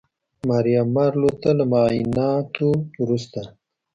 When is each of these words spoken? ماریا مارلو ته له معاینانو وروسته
ماریا 0.47 0.81
مارلو 0.95 1.31
ته 1.41 1.49
له 1.57 1.65
معاینانو 1.71 2.69
وروسته 3.01 3.41